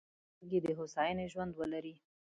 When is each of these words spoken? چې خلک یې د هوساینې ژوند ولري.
چې 0.03 0.07
خلک 0.37 0.51
یې 0.53 0.59
د 0.65 0.67
هوساینې 0.79 1.25
ژوند 1.33 1.53
ولري. 1.55 1.95